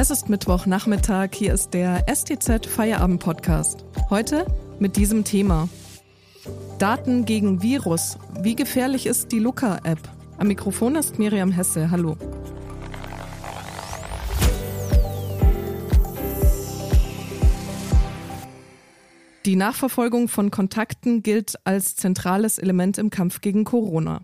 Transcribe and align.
Es 0.00 0.10
ist 0.10 0.28
Mittwochnachmittag, 0.28 1.30
hier 1.34 1.52
ist 1.52 1.74
der 1.74 2.06
STZ 2.08 2.66
Feierabend 2.66 3.20
Podcast. 3.20 3.84
Heute 4.10 4.46
mit 4.78 4.94
diesem 4.96 5.24
Thema. 5.24 5.68
Daten 6.78 7.24
gegen 7.24 7.62
Virus. 7.62 8.16
Wie 8.40 8.54
gefährlich 8.54 9.06
ist 9.06 9.32
die 9.32 9.40
Luca-App? 9.40 9.98
Am 10.36 10.46
Mikrofon 10.46 10.94
ist 10.94 11.18
Miriam 11.18 11.50
Hesse. 11.50 11.90
Hallo. 11.90 12.16
Die 19.46 19.56
Nachverfolgung 19.56 20.28
von 20.28 20.52
Kontakten 20.52 21.24
gilt 21.24 21.56
als 21.64 21.96
zentrales 21.96 22.58
Element 22.58 22.98
im 22.98 23.10
Kampf 23.10 23.40
gegen 23.40 23.64
Corona. 23.64 24.20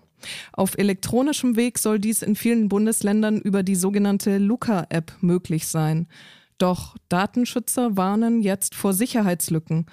Auf 0.52 0.76
elektronischem 0.78 1.56
Weg 1.56 1.78
soll 1.78 1.98
dies 1.98 2.22
in 2.22 2.36
vielen 2.36 2.68
Bundesländern 2.68 3.40
über 3.40 3.62
die 3.62 3.74
sogenannte 3.74 4.38
Luca-App 4.38 5.12
möglich 5.20 5.66
sein. 5.66 6.06
Doch 6.58 6.96
Datenschützer 7.08 7.96
warnen 7.96 8.40
jetzt 8.40 8.74
vor 8.74 8.92
Sicherheitslücken. 8.92 9.86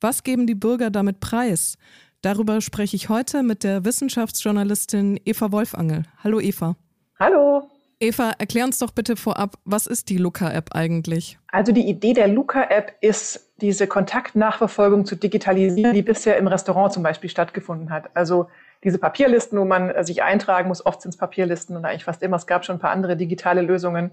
Was 0.00 0.22
geben 0.22 0.46
die 0.46 0.54
Bürger 0.54 0.90
damit 0.90 1.20
preis? 1.20 1.76
Darüber 2.22 2.60
spreche 2.60 2.96
ich 2.96 3.08
heute 3.08 3.42
mit 3.42 3.64
der 3.64 3.84
Wissenschaftsjournalistin 3.84 5.20
Eva 5.24 5.52
Wolfangel. 5.52 6.04
Hallo 6.22 6.40
Eva. 6.40 6.76
Hallo. 7.18 7.68
Eva, 8.04 8.32
erklär 8.38 8.64
uns 8.64 8.78
doch 8.78 8.90
bitte 8.90 9.16
vorab, 9.16 9.56
was 9.64 9.86
ist 9.86 10.10
die 10.10 10.18
Luca-App 10.18 10.74
eigentlich? 10.74 11.38
Also 11.48 11.72
die 11.72 11.88
Idee 11.88 12.12
der 12.12 12.28
Luca-App 12.28 12.92
ist, 13.00 13.50
diese 13.60 13.86
Kontaktnachverfolgung 13.86 15.06
zu 15.06 15.16
digitalisieren, 15.16 15.94
die 15.94 16.02
bisher 16.02 16.36
im 16.36 16.46
Restaurant 16.46 16.92
zum 16.92 17.02
Beispiel 17.02 17.30
stattgefunden 17.30 17.90
hat. 17.90 18.10
Also 18.14 18.48
diese 18.82 18.98
Papierlisten, 18.98 19.58
wo 19.58 19.64
man 19.64 19.90
äh, 19.90 20.04
sich 20.04 20.22
eintragen 20.22 20.68
muss, 20.68 20.84
oft 20.84 21.00
sind 21.00 21.10
es 21.10 21.16
Papierlisten 21.16 21.76
und 21.76 21.84
eigentlich 21.86 22.04
fast 22.04 22.22
immer. 22.22 22.36
Es 22.36 22.46
gab 22.46 22.66
schon 22.66 22.76
ein 22.76 22.80
paar 22.80 22.90
andere 22.90 23.16
digitale 23.16 23.62
Lösungen. 23.62 24.10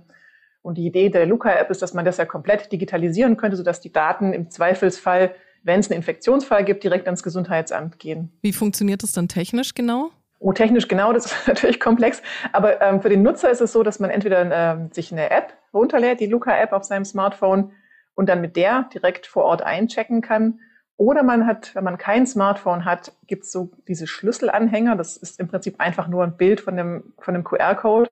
Und 0.61 0.77
die 0.77 0.85
Idee 0.85 1.09
der 1.09 1.25
Luca-App 1.25 1.69
ist, 1.69 1.81
dass 1.81 1.93
man 1.93 2.05
das 2.05 2.17
ja 2.17 2.25
komplett 2.25 2.71
digitalisieren 2.71 3.35
könnte, 3.35 3.57
sodass 3.57 3.81
die 3.81 3.91
Daten 3.91 4.31
im 4.31 4.49
Zweifelsfall, 4.49 5.35
wenn 5.63 5.81
es 5.81 5.89
einen 5.89 5.97
Infektionsfall 5.97 6.63
gibt, 6.63 6.83
direkt 6.83 7.07
ans 7.07 7.23
Gesundheitsamt 7.23 7.99
gehen. 7.99 8.31
Wie 8.41 8.53
funktioniert 8.53 9.03
das 9.03 9.11
dann 9.11 9.27
technisch 9.27 9.73
genau? 9.73 10.11
Oh, 10.41 10.53
technisch 10.53 10.87
genau, 10.87 11.13
das 11.13 11.27
ist 11.27 11.35
natürlich 11.47 11.79
komplex. 11.79 12.21
Aber 12.51 12.81
ähm, 12.81 13.01
für 13.01 13.09
den 13.09 13.21
Nutzer 13.21 13.49
ist 13.49 13.61
es 13.61 13.71
so, 13.71 13.83
dass 13.83 13.99
man 13.99 14.09
entweder 14.09 14.41
ähm, 14.51 14.91
sich 14.91 15.11
eine 15.11 15.29
App 15.29 15.53
runterlädt, 15.73 16.19
die 16.19 16.25
Luca-App 16.25 16.73
auf 16.73 16.83
seinem 16.83 17.05
Smartphone, 17.05 17.71
und 18.15 18.29
dann 18.29 18.41
mit 18.41 18.55
der 18.55 18.89
direkt 18.93 19.25
vor 19.25 19.45
Ort 19.45 19.61
einchecken 19.61 20.21
kann 20.21 20.59
oder 20.97 21.23
man 21.23 21.47
hat, 21.47 21.73
wenn 21.73 21.83
man 21.83 21.97
kein 21.97 22.27
Smartphone 22.27 22.85
hat, 22.85 23.13
gibt 23.25 23.45
es 23.45 23.51
so 23.51 23.71
diese 23.87 24.05
Schlüsselanhänger. 24.05 24.95
Das 24.95 25.17
ist 25.17 25.39
im 25.39 25.47
Prinzip 25.47 25.79
einfach 25.79 26.07
nur 26.07 26.23
ein 26.23 26.37
Bild 26.37 26.61
von 26.61 26.77
dem, 26.77 27.13
von 27.17 27.33
dem 27.33 27.43
QR-Code. 27.43 28.09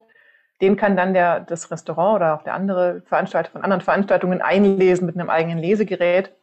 Den 0.61 0.75
kann 0.75 0.97
dann 0.97 1.13
der, 1.13 1.41
das 1.41 1.69
Restaurant 1.69 2.15
oder 2.15 2.33
auch 2.33 2.41
der 2.41 2.55
andere 2.55 3.03
Veranstalter 3.05 3.51
von 3.51 3.61
anderen 3.61 3.81
Veranstaltungen 3.81 4.41
einlesen 4.41 5.05
mit 5.05 5.15
einem 5.15 5.29
eigenen 5.29 5.59
Lesegerät. 5.59 6.33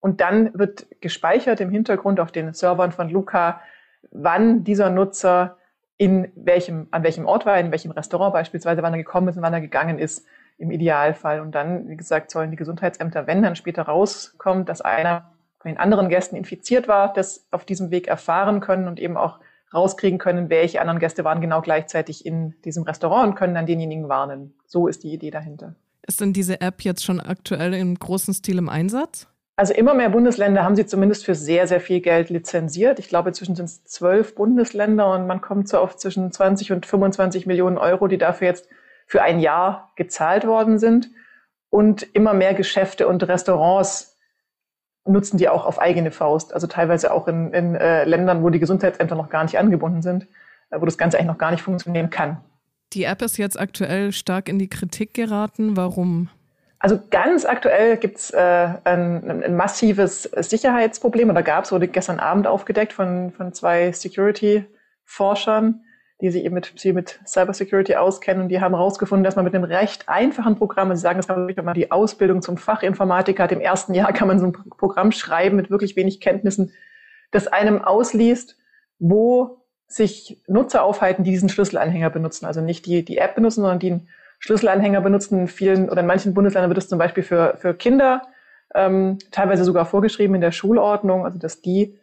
Und 0.00 0.20
dann 0.20 0.56
wird 0.58 0.86
gespeichert 1.00 1.62
im 1.62 1.70
Hintergrund 1.70 2.20
auf 2.20 2.30
den 2.30 2.52
Servern 2.52 2.92
von 2.92 3.08
Luca, 3.08 3.62
wann 4.10 4.64
dieser 4.64 4.90
Nutzer 4.90 5.56
in 5.98 6.30
welchem, 6.34 6.88
an 6.90 7.02
welchem 7.02 7.26
Ort 7.26 7.46
war, 7.46 7.58
in 7.58 7.70
welchem 7.70 7.90
Restaurant 7.90 8.32
beispielsweise, 8.32 8.82
wann 8.82 8.92
er 8.92 8.98
gekommen 8.98 9.28
ist 9.28 9.36
und 9.36 9.42
wann 9.42 9.54
er 9.54 9.60
gegangen 9.60 9.98
ist 9.98 10.26
im 10.58 10.70
Idealfall. 10.70 11.40
Und 11.40 11.54
dann, 11.54 11.88
wie 11.88 11.96
gesagt, 11.96 12.30
sollen 12.30 12.50
die 12.50 12.56
Gesundheitsämter, 12.56 13.26
wenn 13.26 13.42
dann 13.42 13.56
später 13.56 13.82
rauskommt, 13.82 14.68
dass 14.68 14.80
einer 14.80 15.32
von 15.58 15.70
den 15.70 15.78
anderen 15.78 16.08
Gästen 16.08 16.36
infiziert 16.36 16.86
war, 16.86 17.12
das 17.12 17.46
auf 17.50 17.64
diesem 17.64 17.90
Weg 17.90 18.08
erfahren 18.08 18.60
können 18.60 18.88
und 18.88 19.00
eben 19.00 19.16
auch 19.16 19.40
rauskriegen 19.72 20.18
können, 20.18 20.48
welche 20.48 20.80
anderen 20.80 21.00
Gäste 21.00 21.24
waren 21.24 21.40
genau 21.40 21.60
gleichzeitig 21.60 22.24
in 22.24 22.54
diesem 22.64 22.84
Restaurant 22.84 23.30
und 23.30 23.34
können 23.34 23.54
dann 23.54 23.66
denjenigen 23.66 24.08
warnen. 24.08 24.54
So 24.66 24.86
ist 24.86 25.02
die 25.02 25.12
Idee 25.12 25.30
dahinter. 25.30 25.74
Ist 26.06 26.20
denn 26.20 26.32
diese 26.32 26.60
App 26.60 26.82
jetzt 26.82 27.04
schon 27.04 27.20
aktuell 27.20 27.74
im 27.74 27.98
großen 27.98 28.32
Stil 28.32 28.58
im 28.58 28.68
Einsatz? 28.68 29.26
Also 29.58 29.72
immer 29.72 29.94
mehr 29.94 30.10
Bundesländer 30.10 30.64
haben 30.64 30.76
sie 30.76 30.84
zumindest 30.84 31.24
für 31.24 31.34
sehr, 31.34 31.66
sehr 31.66 31.80
viel 31.80 32.00
Geld 32.00 32.28
lizenziert. 32.28 32.98
Ich 32.98 33.08
glaube, 33.08 33.30
inzwischen 33.30 33.56
sind 33.56 33.64
es 33.64 33.84
zwölf 33.84 34.34
Bundesländer 34.34 35.10
und 35.10 35.26
man 35.26 35.40
kommt 35.40 35.66
so 35.66 35.78
auf 35.78 35.96
zwischen 35.96 36.30
20 36.30 36.72
und 36.72 36.84
25 36.84 37.46
Millionen 37.46 37.78
Euro, 37.78 38.06
die 38.06 38.18
dafür 38.18 38.48
jetzt 38.48 38.68
für 39.06 39.22
ein 39.22 39.40
Jahr 39.40 39.92
gezahlt 39.96 40.46
worden 40.46 40.78
sind. 40.78 41.10
Und 41.70 42.02
immer 42.14 42.34
mehr 42.34 42.52
Geschäfte 42.52 43.08
und 43.08 43.26
Restaurants 43.26 44.18
nutzen 45.06 45.38
die 45.38 45.48
auch 45.48 45.64
auf 45.64 45.80
eigene 45.80 46.10
Faust. 46.10 46.52
Also 46.52 46.66
teilweise 46.66 47.12
auch 47.12 47.26
in, 47.26 47.52
in 47.54 47.74
äh, 47.76 48.04
Ländern, 48.04 48.42
wo 48.42 48.50
die 48.50 48.58
Gesundheitsämter 48.58 49.14
noch 49.14 49.30
gar 49.30 49.44
nicht 49.44 49.58
angebunden 49.58 50.02
sind, 50.02 50.26
äh, 50.70 50.80
wo 50.80 50.84
das 50.84 50.98
Ganze 50.98 51.16
eigentlich 51.16 51.28
noch 51.28 51.38
gar 51.38 51.50
nicht 51.50 51.62
funktionieren 51.62 52.10
kann. 52.10 52.38
Die 52.92 53.04
App 53.04 53.22
ist 53.22 53.38
jetzt 53.38 53.58
aktuell 53.58 54.12
stark 54.12 54.48
in 54.48 54.58
die 54.58 54.68
Kritik 54.68 55.14
geraten. 55.14 55.76
Warum? 55.76 56.28
Also 56.78 57.00
ganz 57.10 57.44
aktuell 57.44 57.96
gibt 57.96 58.18
es 58.18 58.30
äh, 58.30 58.68
ein, 58.84 59.42
ein, 59.42 59.56
massives 59.56 60.24
Sicherheitsproblem 60.24 61.30
oder 61.30 61.42
gab 61.42 61.64
es, 61.64 61.72
wurde 61.72 61.88
gestern 61.88 62.20
Abend 62.20 62.46
aufgedeckt 62.46 62.92
von, 62.92 63.32
von 63.32 63.52
zwei 63.54 63.92
Security-Forschern, 63.92 65.82
die 66.20 66.30
sich 66.30 66.44
eben 66.44 66.54
mit, 66.54 66.72
sie 66.76 66.92
mit 66.92 67.18
Cybersecurity 67.26 67.96
auskennen 67.96 68.42
und 68.42 68.48
die 68.50 68.60
haben 68.60 68.74
herausgefunden, 68.74 69.24
dass 69.24 69.36
man 69.36 69.44
mit 69.44 69.54
einem 69.54 69.64
recht 69.64 70.08
einfachen 70.08 70.56
Programm, 70.56 70.90
also 70.90 71.00
sie 71.00 71.02
sagen, 71.02 71.18
das 71.18 71.26
kann 71.26 71.48
wirklich 71.48 71.64
mal 71.64 71.72
die 71.72 71.90
Ausbildung 71.90 72.42
zum 72.42 72.58
Fachinformatiker 72.58 73.50
im 73.50 73.60
ersten 73.60 73.94
Jahr 73.94 74.12
kann 74.12 74.28
man 74.28 74.38
so 74.38 74.46
ein 74.46 74.52
Programm 74.52 75.12
schreiben 75.12 75.56
mit 75.56 75.70
wirklich 75.70 75.96
wenig 75.96 76.20
Kenntnissen, 76.20 76.72
das 77.30 77.46
einem 77.46 77.82
ausliest, 77.82 78.56
wo 78.98 79.62
sich 79.88 80.42
Nutzer 80.46 80.82
aufhalten, 80.82 81.24
die 81.24 81.30
diesen 81.30 81.48
Schlüsselanhänger 81.48 82.10
benutzen. 82.10 82.44
Also 82.44 82.60
nicht 82.60 82.86
die, 82.86 83.04
die 83.04 83.18
App 83.18 83.34
benutzen, 83.34 83.60
sondern 83.60 83.78
die 83.78 83.92
einen 83.92 84.08
Schlüsselanhänger 84.38 85.00
benutzen. 85.00 85.40
In 85.40 85.48
vielen 85.48 85.88
oder 85.88 86.00
in 86.00 86.06
manchen 86.06 86.34
Bundesländern 86.34 86.70
wird 86.70 86.78
es 86.78 86.88
zum 86.88 86.98
Beispiel 86.98 87.22
für, 87.22 87.56
für 87.58 87.74
Kinder 87.74 88.22
ähm, 88.74 89.18
teilweise 89.30 89.64
sogar 89.64 89.86
vorgeschrieben 89.86 90.34
in 90.34 90.40
der 90.40 90.52
Schulordnung, 90.52 91.24
also 91.24 91.38
dass 91.38 91.62
die 91.62 91.98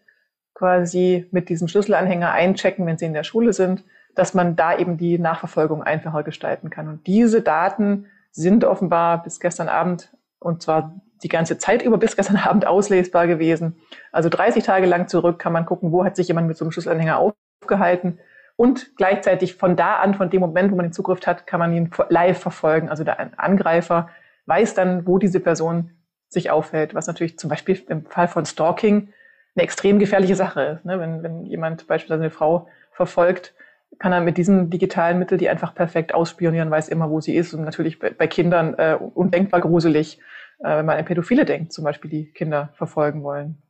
quasi 0.54 1.28
mit 1.32 1.50
diesem 1.50 1.68
Schlüsselanhänger 1.68 2.32
einchecken, 2.32 2.86
wenn 2.86 2.98
sie 2.98 3.06
in 3.06 3.14
der 3.14 3.24
Schule 3.24 3.54
sind 3.54 3.84
dass 4.16 4.34
man 4.34 4.56
da 4.56 4.78
eben 4.78 4.98
die 4.98 5.18
Nachverfolgung 5.18 5.84
einfacher 5.84 6.24
gestalten 6.24 6.70
kann. 6.70 6.88
Und 6.88 7.08
diese 7.08 7.42
Daten 7.42 8.08
sind 8.32 8.64
offenbar 8.64 9.24
bis 9.24 9.40
gestern 9.40 9.70
Abend 9.70 10.12
und 10.40 10.62
zwar 10.62 11.00
die 11.24 11.30
ganze 11.30 11.58
Zeit 11.58 11.82
über 11.82 11.98
bis 11.98 12.16
gestern 12.16 12.38
Abend 12.44 12.68
auslesbar 12.68 13.28
gewesen. 13.28 13.78
Also 14.12 14.30
30 14.30 14.64
Tage 14.64 14.86
lang 14.86 15.08
zurück 15.08 15.40
kann 15.40 15.54
man 15.54 15.66
gucken, 15.66 15.92
wo 15.92 16.04
hat 16.04 16.16
sich 16.16 16.28
jemand 16.28 16.48
mit 16.48 16.58
so 16.58 16.66
einem 16.66 16.72
Schlüsselanhänger 16.72 17.34
aufgehalten. 17.62 18.20
Und 18.56 18.96
gleichzeitig 18.98 19.56
von 19.56 19.76
da 19.76 19.96
an, 19.96 20.14
von 20.14 20.30
dem 20.30 20.42
Moment, 20.42 20.72
wo 20.72 20.76
man 20.76 20.86
den 20.86 20.94
Zugriff 20.94 21.26
hat, 21.26 21.48
kann 21.48 21.60
man 21.60 21.74
ihn 21.74 21.90
live 22.10 22.40
verfolgen. 22.40 22.90
Also 22.90 23.04
der 23.04 23.40
Angreifer 23.40 24.10
weiß 24.46 24.76
dann, 24.76 25.08
wo 25.08 25.18
diese 25.18 25.40
Person 25.40 25.92
sich 26.30 26.52
aufhält, 26.52 26.94
was 26.94 27.08
natürlich 27.08 27.40
zum 27.40 27.50
Beispiel 27.50 27.82
im 27.90 28.06
Fall 28.06 28.28
von 28.28 28.46
Stalking 28.46 29.10
eine 29.56 29.64
extrem 29.64 30.00
gefährliche 30.00 30.36
Sache 30.36 30.62
ist. 30.62 30.86
Ne? 30.86 31.00
Wenn, 31.00 31.24
wenn 31.24 31.46
jemand 31.46 31.88
beispielsweise 31.88 32.24
eine 32.24 32.32
Frau 32.32 32.68
verfolgt, 32.92 33.54
kann 34.00 34.12
er 34.12 34.22
mit 34.22 34.38
diesem 34.38 34.70
digitalen 34.70 35.20
Mittel 35.20 35.38
die 35.38 35.50
einfach 35.50 35.76
perfekt 35.76 36.14
ausspionieren, 36.14 36.72
weiß 36.72 36.90
immer, 36.90 37.10
wo 37.10 37.22
sie 37.22 37.36
ist. 37.36 37.54
Und 37.54 37.64
natürlich 37.64 38.00
bei, 38.00 38.10
bei 38.10 38.28
Kindern 38.28 38.74
äh, 38.76 38.96
undenkbar 38.96 39.62
gruselig, 39.62 40.20
äh, 40.60 40.78
wenn 40.78 40.86
man 40.86 40.98
an 40.98 41.06
Pädophile 41.06 41.46
denkt, 41.46 41.74
zum 41.74 41.84
Beispiel, 41.84 42.10
die 42.10 42.32
Kinder 42.32 42.70
verfolgen 42.74 43.24
wollen. 43.24 43.63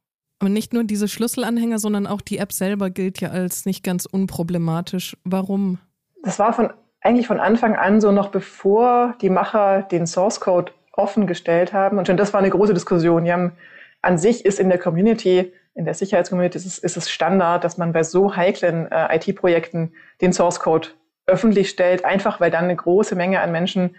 Aber 0.44 0.50
nicht 0.50 0.74
nur 0.74 0.84
diese 0.84 1.08
Schlüsselanhänger, 1.08 1.80
sondern 1.80 2.06
auch 2.06 2.20
die 2.20 2.38
App 2.38 2.52
selber 2.52 2.90
gilt 2.90 3.22
ja 3.22 3.30
als 3.30 3.66
nicht 3.66 3.82
ganz 3.82 4.06
unproblematisch. 4.06 5.16
Warum? 5.24 5.80
Das 6.22 6.38
war 6.38 6.52
von, 6.52 6.70
eigentlich 7.00 7.28
von 7.28 7.40
Anfang 7.40 7.78
an 7.78 8.02
so, 8.02 8.12
noch 8.12 8.28
bevor 8.28 9.16
die 9.22 9.30
Macher 9.30 9.84
den 9.84 10.06
Source 10.06 10.42
Code 10.42 10.74
offen 10.92 11.28
gestellt 11.28 11.72
haben. 11.72 11.98
Und 11.98 12.08
schon 12.08 12.18
das 12.18 12.34
war 12.34 12.42
eine 12.42 12.50
große 12.50 12.74
Diskussion. 12.74 13.24
Die 13.24 13.32
haben, 13.32 13.54
an 14.02 14.18
sich 14.18 14.44
ist 14.44 14.60
in 14.60 14.68
der 14.68 14.80
Community 14.80 15.54
in 15.76 15.86
der 15.86 15.94
Sicherheitscommunity 15.94 16.58
ist 16.58 16.66
es, 16.66 16.78
ist 16.78 16.98
es 16.98 17.10
Standard, 17.10 17.64
dass 17.64 17.78
man 17.78 17.94
bei 17.94 18.04
so 18.04 18.36
heiklen 18.36 18.92
äh, 18.92 19.16
IT-Projekten 19.16 19.94
den 20.20 20.34
Source 20.34 20.60
Code 20.60 20.90
öffentlich 21.26 21.70
stellt, 21.70 22.04
einfach 22.04 22.42
weil 22.42 22.52
dann 22.52 22.66
eine 22.66 22.76
große 22.76 23.16
Menge 23.16 23.40
an 23.40 23.54
Menschen 23.54 23.96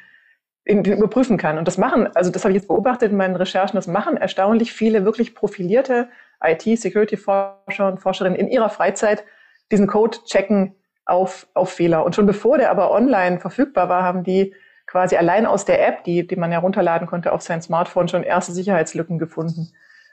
in, 0.64 0.82
den 0.82 0.98
überprüfen 0.98 1.36
kann. 1.36 1.58
Und 1.58 1.68
das 1.68 1.78
machen, 1.78 2.08
also 2.14 2.30
das 2.30 2.44
habe 2.44 2.52
ich 2.52 2.56
jetzt 2.56 2.68
beobachtet 2.68 3.10
in 3.10 3.16
meinen 3.16 3.36
Recherchen, 3.36 3.76
das 3.76 3.86
machen 3.86 4.16
erstaunlich 4.16 4.72
viele 4.72 5.04
wirklich 5.04 5.34
profilierte 5.34 6.08
IT-Security-Forscher 6.42 7.88
und 7.88 8.00
Forscherinnen 8.00 8.38
in 8.38 8.48
ihrer 8.48 8.70
Freizeit 8.70 9.24
diesen 9.70 9.86
Code 9.86 10.18
checken 10.26 10.74
auf, 11.06 11.46
auf 11.54 11.70
Fehler. 11.70 12.04
Und 12.04 12.14
schon 12.14 12.26
bevor 12.26 12.58
der 12.58 12.70
aber 12.70 12.90
online 12.90 13.40
verfügbar 13.40 13.88
war, 13.88 14.02
haben 14.02 14.24
die 14.24 14.54
quasi 14.86 15.16
allein 15.16 15.46
aus 15.46 15.64
der 15.64 15.86
App, 15.86 16.04
die, 16.04 16.26
die 16.26 16.36
man 16.36 16.52
ja 16.52 16.58
runterladen 16.58 17.06
konnte 17.06 17.32
auf 17.32 17.42
sein 17.42 17.62
Smartphone, 17.62 18.08
schon 18.08 18.22
erste 18.22 18.52
Sicherheitslücken 18.52 19.18
gefunden. 19.18 19.72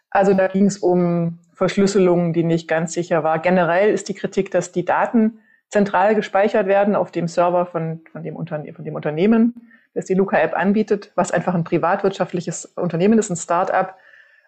Also 0.09 0.33
da 0.33 0.47
ging 0.47 0.65
es 0.65 0.77
um 0.77 1.39
Verschlüsselung, 1.53 2.33
die 2.33 2.43
nicht 2.43 2.67
ganz 2.67 2.93
sicher 2.93 3.23
war. 3.23 3.39
Generell 3.39 3.93
ist 3.93 4.09
die 4.09 4.13
Kritik, 4.13 4.51
dass 4.51 4.71
die 4.71 4.85
Daten 4.85 5.39
zentral 5.69 6.15
gespeichert 6.15 6.67
werden 6.67 6.95
auf 6.95 7.11
dem 7.11 7.27
Server 7.27 7.65
von, 7.65 8.01
von, 8.11 8.23
dem, 8.23 8.35
Unterne 8.35 8.73
von 8.73 8.83
dem 8.83 8.95
Unternehmen, 8.95 9.69
das 9.93 10.05
die 10.05 10.13
Luca-App 10.13 10.55
anbietet, 10.55 11.11
was 11.15 11.31
einfach 11.31 11.55
ein 11.55 11.63
privatwirtschaftliches 11.63 12.65
Unternehmen 12.65 13.17
ist, 13.19 13.29
ein 13.29 13.37
Start-up. 13.37 13.95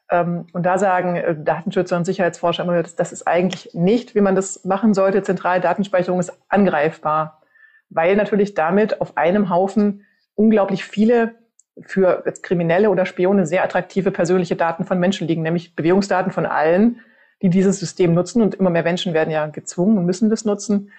Ähm, 0.10 0.48
und 0.54 0.66
da 0.66 0.78
sagen 0.78 1.16
äh, 1.16 1.36
Datenschützer 1.38 1.98
und 1.98 2.06
Sicherheitsforscher 2.06 2.64
immer, 2.64 2.82
das, 2.82 2.96
das 2.96 3.12
ist 3.12 3.28
eigentlich 3.28 3.74
nicht, 3.74 4.16
wie 4.16 4.22
man 4.22 4.36
das 4.36 4.66
machen 4.66 4.94
sollte. 4.94 5.24
Zentrale 5.24 5.62
Datenspeicherung 5.62 6.20
ist 6.20 6.34
angreifbar, 6.50 7.42
weil 7.90 8.16
natürlich 8.16 8.54
damit 8.54 9.02
auf 9.02 9.18
einem 9.18 9.50
Haufen 9.50 10.06
unglaublich 10.36 10.86
viele 10.86 11.36
für 11.82 12.24
Kriminelle 12.42 12.90
oder 12.90 13.06
Spione 13.06 13.46
sehr 13.46 13.64
attraktive 13.64 14.12
persönliche 14.12 14.56
Daten 14.56 14.86
von 14.86 15.00
Menschen 15.00 15.28
liegen, 15.28 15.42
nämlich 15.42 15.76
Bewegungsdaten 15.76 16.32
von 16.32 16.46
allen, 16.46 17.00
die 17.42 17.50
dieses 17.50 17.80
System 17.80 18.14
nutzen. 18.14 18.42
Und 18.42 18.56
immer 18.56 18.70
mehr 18.70 18.84
Menschen 18.84 19.14
werden 19.14 19.32
ja 19.32 19.48
gezwungen 19.48 19.98
und 19.98 20.06
müssen 20.06 20.30
das 20.30 20.46
nutzen. 20.46 20.92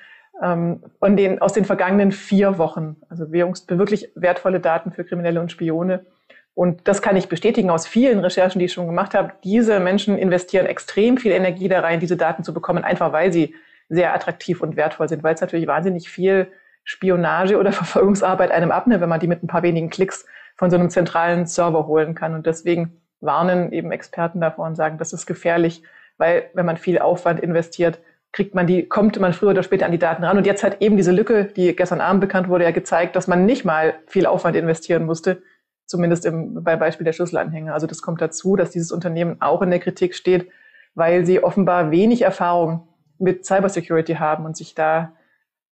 Ähm, 0.43 0.83
von 0.99 1.17
den, 1.17 1.41
aus 1.41 1.53
den 1.53 1.65
vergangenen 1.65 2.11
vier 2.11 2.59
Wochen, 2.59 2.97
also 3.09 3.31
wirklich 3.31 4.11
wertvolle 4.17 4.59
Daten 4.59 4.91
für 4.91 5.05
Kriminelle 5.05 5.41
und 5.41 5.53
Spione. 5.53 6.07
Und 6.55 6.87
das 6.87 7.03
kann 7.03 7.17
ich 7.17 7.29
bestätigen 7.29 7.71
aus 7.71 7.87
vielen 7.87 8.21
Recherchen, 8.21 8.61
die 8.61 8.67
ich 8.67 8.73
schon 8.73 8.87
gemacht 8.87 9.15
habe. 9.15 9.33
Diese 9.43 9.81
Menschen 9.81 10.17
investieren 10.17 10.67
extrem 10.67 11.19
viel 11.19 11.33
Energie 11.33 11.69
da 11.69 11.81
rein, 11.81 11.99
diese 11.99 12.17
Daten 12.17 12.45
zu 12.45 12.55
bekommen, 12.55 12.85
einfach 12.85 13.13
weil 13.13 13.33
sie 13.33 13.55
sehr 13.89 14.15
attraktiv 14.15 14.61
und 14.61 14.77
wertvoll 14.77 15.09
sind, 15.09 15.23
weil 15.23 15.35
es 15.35 15.41
natürlich 15.41 15.67
wahnsinnig 15.67 16.09
viel 16.09 16.47
Spionage 16.85 17.59
oder 17.59 17.73
Verfolgungsarbeit 17.73 18.53
einem 18.53 18.71
abnimmt, 18.71 19.01
wenn 19.01 19.09
man 19.09 19.21
die 19.21 19.27
mit 19.27 19.43
ein 19.43 19.49
paar 19.49 19.63
wenigen 19.63 19.91
Klicks 19.91 20.27
von 20.57 20.71
so 20.71 20.77
einem 20.77 20.91
zentralen 20.91 21.47
Server 21.47 21.87
holen 21.87 22.15
kann. 22.15 22.35
Und 22.35 22.47
deswegen 22.47 23.01
warnen 23.21 23.73
eben 23.73 23.91
Experten 23.91 24.41
davor 24.41 24.67
und 24.67 24.77
sagen, 24.77 24.99
das 24.99 25.13
ist 25.13 25.27
gefährlich, 25.27 25.83
weil 26.19 26.45
wenn 26.55 26.67
man 26.67 26.77
viel 26.77 27.01
Aufwand 27.01 27.41
investiert, 27.41 27.99
kriegt 28.31 28.55
man 28.55 28.67
die, 28.67 28.87
kommt 28.87 29.19
man 29.19 29.33
früher 29.33 29.51
oder 29.51 29.63
später 29.63 29.87
an 29.87 29.93
die 29.93 29.99
Daten 29.99 30.25
ran. 30.25 30.37
Und 30.37 30.47
jetzt 30.47 30.63
hat 30.63 30.81
eben 30.81 30.97
diese 30.97 31.13
Lücke, 31.13 31.45
die 31.45 31.75
gestern 31.75 32.01
Abend 32.01 32.21
bekannt 32.21 32.49
wurde, 32.49 32.65
ja 32.65 32.71
gezeigt, 32.71 33.17
dass 33.17 33.27
man 33.27 33.47
nicht 33.47 33.65
mal 33.65 33.95
viel 34.07 34.27
Aufwand 34.27 34.57
investieren 34.57 35.07
musste, 35.07 35.43
zumindest 35.87 36.25
im, 36.27 36.63
bei 36.63 36.77
Beispiel 36.77 37.05
der 37.05 37.13
Schlüsselanhänger. 37.13 37.75
Also 37.75 37.87
das 37.87 38.03
kommt 38.03 38.21
dazu, 38.21 38.57
dass 38.57 38.71
dieses 38.71 38.93
Unternehmen 38.93 39.41
auch 39.41 39.63
in 39.63 39.71
der 39.71 39.81
Kritik 39.81 40.15
steht, 40.15 40.49
weil 40.95 41.27
sie 41.27 41.43
offenbar 41.43 41.91
wenig 41.91 42.23
Erfahrung 42.23 42.89
mit 43.19 43.45
Cybersecurity 43.45 44.15
haben 44.15 44.45
und 44.45 44.57
sich 44.57 44.75
da 44.75 45.13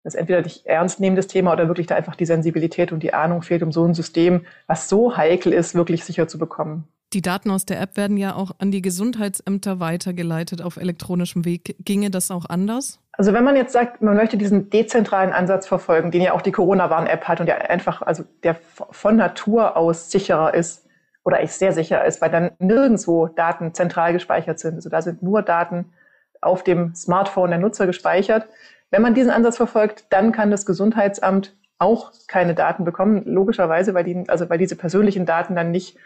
das 0.05 0.15
entweder 0.15 0.43
nicht 0.43 0.67
ernst 0.67 0.99
nehmen, 1.01 1.15
das 1.17 1.29
Thema, 1.29 1.53
oder 1.53 1.69
wirklich 1.69 1.87
da 1.87 1.95
einfach 1.95 2.17
die 2.17 2.27
Sensibilität 2.27 2.91
und 2.91 3.03
die 3.03 3.15
Ahnung 3.15 3.43
fehlt, 3.43 3.63
um 3.63 3.71
so 3.71 3.85
ein 3.85 3.95
System, 3.95 4.45
was 4.67 4.89
so 4.89 5.17
heikel 5.17 5.53
ist, 5.53 5.75
wirklich 5.75 6.05
sicher 6.05 6.27
zu 6.27 6.39
bekommen. 6.39 6.89
Die 7.13 7.23
Daten 7.23 7.51
aus 7.51 7.67
der 7.67 7.81
App 7.81 7.97
werden 7.97 8.17
ja 8.17 8.35
auch 8.35 8.53
an 8.59 8.71
die 8.71 8.83
Gesundheitsämter 8.83 9.81
weitergeleitet 9.81 10.63
auf 10.63 10.77
elektronischem 10.77 11.45
Weg. 11.45 11.77
Ginge 11.85 12.11
das 12.11 12.31
auch 12.31 12.47
anders? 12.47 13.02
Also 13.13 13.35
wenn 13.35 13.45
man 13.45 13.57
jetzt 13.57 13.73
sagt, 13.73 14.01
man 14.01 14.17
möchte 14.17 14.39
diesen 14.39 14.71
dezentralen 14.71 15.33
Ansatz 15.33 15.67
verfolgen, 15.67 16.11
den 16.11 16.23
ja 16.23 16.33
auch 16.33 16.41
die 16.41 16.53
Corona-Warn-App 16.53 17.29
hat 17.29 17.41
und 17.41 17.47
der 17.47 17.71
einfach, 17.71 18.03
also 18.03 18.25
der 18.43 18.57
von 18.91 19.17
Natur 19.17 19.77
aus 19.77 20.11
sicherer 20.11 20.55
ist 20.55 20.89
oder 21.23 21.37
eigentlich 21.37 21.53
sehr 21.53 21.73
sicher 21.73 22.05
ist, 22.05 22.21
weil 22.23 22.31
dann 22.31 22.53
nirgendwo 22.59 23.29
Daten 23.29 23.75
zentral 23.75 24.13
gespeichert 24.13 24.59
sind. 24.59 24.77
Also 24.77 24.89
da 24.89 25.03
sind 25.03 25.23
nur 25.23 25.43
Daten 25.43 25.93
auf 26.41 26.65
dem 26.65 26.95
Smartphone 26.95 27.51
der 27.51 27.59
Nutzer 27.59 27.87
gespeichert. 27.87 28.49
Wenn 28.91 29.03
man 29.03 29.15
diesen 29.15 29.31
Ansatz 29.31 29.59
verfolgt, 29.59 30.07
dann 30.11 30.33
kann 30.33 30.51
das 30.51 30.67
Gesundheitsamt 30.67 31.55
auch 31.79 32.13
keine 32.29 32.55
Daten 32.55 32.85
bekommen, 32.85 33.23
logischerweise, 33.25 33.95
weil, 33.95 34.05
die, 34.05 34.25
also 34.29 34.49
weil 34.49 34.59
diese 34.59 34.77
persönlichen 34.77 35.27
Daten 35.27 35.55
dann 35.55 35.71
nicht 35.71 35.99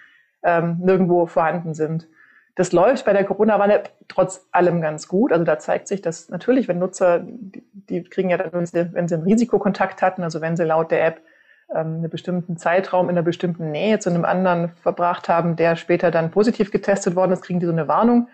ähm, 0.42 0.78
nirgendwo 0.80 1.26
vorhanden 1.26 1.74
sind. 1.74 2.08
Das 2.56 2.72
läuft 2.72 3.04
bei 3.04 3.12
der 3.12 3.24
Corona-Warn 3.24 3.80
trotz 4.08 4.48
allem 4.50 4.80
ganz 4.80 5.08
gut. 5.08 5.30
Also 5.30 5.44
da 5.44 5.58
zeigt 5.58 5.88
sich, 5.88 6.00
dass 6.00 6.30
natürlich, 6.30 6.68
wenn 6.68 6.78
Nutzer, 6.78 7.20
die, 7.20 7.62
die 7.72 8.02
kriegen 8.02 8.30
ja 8.30 8.38
dann, 8.38 8.52
wenn 8.52 8.66
sie, 8.66 8.92
wenn 8.94 9.06
sie 9.08 9.14
einen 9.14 9.24
Risikokontakt 9.24 10.02
hatten, 10.02 10.22
also 10.22 10.40
wenn 10.40 10.56
sie 10.56 10.64
laut 10.64 10.90
der 10.90 11.04
App 11.06 11.20
ähm, 11.70 11.96
einen 11.96 12.10
bestimmten 12.10 12.56
Zeitraum 12.56 13.10
in 13.10 13.16
einer 13.16 13.22
bestimmten 13.22 13.70
Nähe 13.70 13.98
zu 13.98 14.08
einem 14.08 14.24
anderen 14.24 14.70
verbracht 14.76 15.28
haben, 15.28 15.56
der 15.56 15.76
später 15.76 16.10
dann 16.10 16.30
positiv 16.30 16.70
getestet 16.70 17.14
worden 17.14 17.32
ist, 17.32 17.42
kriegen 17.42 17.60
die 17.60 17.66
so 17.66 17.72
eine 17.72 17.88
Warnung. 17.88 18.28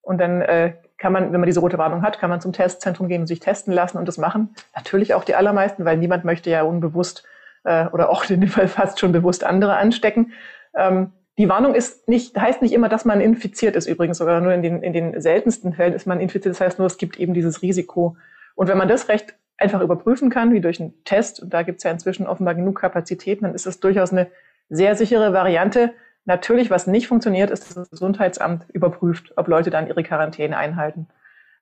Und 0.00 0.18
dann 0.18 0.40
äh, 0.40 0.72
kann 0.96 1.12
man, 1.12 1.32
wenn 1.32 1.40
man 1.40 1.46
diese 1.46 1.60
rote 1.60 1.76
Warnung 1.76 2.02
hat, 2.02 2.18
kann 2.18 2.30
man 2.30 2.40
zum 2.40 2.54
Testzentrum 2.54 3.08
gehen 3.08 3.22
und 3.22 3.26
sich 3.26 3.40
testen 3.40 3.74
lassen 3.74 3.98
und 3.98 4.08
das 4.08 4.16
machen. 4.16 4.54
Natürlich 4.74 5.12
auch 5.12 5.24
die 5.24 5.34
allermeisten, 5.34 5.84
weil 5.84 5.98
niemand 5.98 6.24
möchte 6.24 6.48
ja 6.48 6.62
unbewusst 6.62 7.24
äh, 7.64 7.86
oder 7.88 8.08
auch 8.08 8.24
in 8.30 8.40
dem 8.40 8.48
Fall 8.48 8.68
fast 8.68 9.00
schon 9.00 9.12
bewusst 9.12 9.44
andere 9.44 9.76
anstecken. 9.76 10.32
Ähm, 10.74 11.12
die 11.38 11.48
Warnung 11.48 11.74
ist 11.74 12.08
nicht, 12.08 12.38
heißt 12.38 12.62
nicht 12.62 12.72
immer, 12.72 12.88
dass 12.88 13.04
man 13.04 13.20
infiziert 13.20 13.76
ist 13.76 13.86
übrigens, 13.86 14.18
sogar 14.18 14.40
nur 14.40 14.52
in 14.52 14.62
den, 14.62 14.82
in 14.82 14.92
den 14.92 15.20
seltensten 15.20 15.74
Fällen 15.74 15.92
ist 15.92 16.06
man 16.06 16.20
infiziert. 16.20 16.54
Das 16.54 16.60
heißt 16.60 16.78
nur, 16.78 16.86
es 16.86 16.96
gibt 16.96 17.18
eben 17.18 17.34
dieses 17.34 17.62
Risiko. 17.62 18.16
Und 18.54 18.68
wenn 18.68 18.78
man 18.78 18.88
das 18.88 19.08
recht 19.08 19.34
einfach 19.58 19.80
überprüfen 19.80 20.30
kann, 20.30 20.52
wie 20.52 20.60
durch 20.60 20.80
einen 20.80 20.94
Test, 21.04 21.40
und 21.40 21.52
da 21.52 21.62
gibt 21.62 21.78
es 21.78 21.84
ja 21.84 21.90
inzwischen 21.90 22.26
offenbar 22.26 22.54
genug 22.54 22.80
Kapazitäten, 22.80 23.44
dann 23.44 23.54
ist 23.54 23.66
es 23.66 23.80
durchaus 23.80 24.12
eine 24.12 24.28
sehr 24.68 24.96
sichere 24.96 25.32
Variante, 25.32 25.92
Natürlich, 26.26 26.70
was 26.70 26.88
nicht 26.88 27.06
funktioniert, 27.06 27.50
ist, 27.50 27.64
dass 27.66 27.74
das 27.74 27.88
Gesundheitsamt 27.88 28.66
überprüft, 28.72 29.32
ob 29.36 29.46
Leute 29.46 29.70
dann 29.70 29.86
ihre 29.86 30.02
Quarantäne 30.02 30.56
einhalten. 30.56 31.06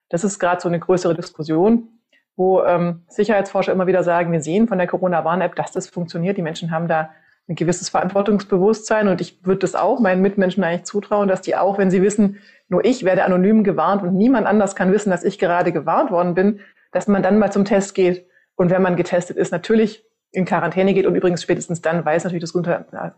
Das 0.09 0.25
ist 0.25 0.39
gerade 0.39 0.61
so 0.61 0.69
eine 0.69 0.81
größere 0.81 1.15
Diskussion, 1.15 1.89
wo 2.35 2.63
ähm, 2.63 3.03
Sicherheitsforscher 3.09 3.73
immer 3.73 3.87
wieder 3.87 4.03
sagen, 4.03 4.33
wir 4.33 4.41
sehen 4.41 4.67
von 4.67 4.79
der 4.79 4.87
Corona-Warn-App, 4.87 5.55
dass 5.55 5.71
das 5.73 5.89
funktioniert. 5.89 6.39
Die 6.39 6.43
Menschen 6.43 6.71
haben 6.71 6.89
da 6.89 7.11
ein 7.49 7.57
gewisses 7.57 7.91
Verantwortungsbewusstsein 7.91 9.09
und 9.09 9.21
ich 9.21 9.45
würde 9.45 9.61
das 9.61 9.75
auch 9.75 10.01
meinen 10.01 10.23
Mitmenschen 10.23 10.65
eigentlich 10.65 10.85
zutrauen, 10.85 11.29
dass 11.29 11.43
die 11.43 11.57
auch, 11.57 11.77
wenn 11.77 11.91
sie 11.91 12.03
wissen, 12.03 12.41
nur 12.69 12.85
ich 12.85 13.05
werde 13.05 13.25
anonym 13.25 13.65
gewarnt 13.65 14.03
und 14.03 14.15
niemand 14.15 14.47
anders 14.47 14.75
kann 14.75 14.93
wissen, 14.93 15.11
dass 15.11 15.25
ich 15.25 15.39
gerade 15.39 15.73
gewarnt 15.73 16.11
worden 16.11 16.35
bin, 16.35 16.61
dass 16.93 17.07
man 17.07 17.23
dann 17.23 17.39
mal 17.39 17.53
zum 17.53 17.65
Test 17.67 17.95
geht 17.95 18.27
und 18.57 18.71
wenn 18.71 18.83
man 18.83 18.97
getestet 18.97 19.37
ist, 19.37 19.53
natürlich 19.53 20.05
in 20.33 20.45
Quarantäne 20.45 20.95
geht 20.95 21.07
und 21.07 21.15
übrigens 21.15 21.43
spätestens 21.43 21.81
dann 21.83 22.05
weiß 22.05 22.25
natürlich 22.25 22.43
das 22.43 22.53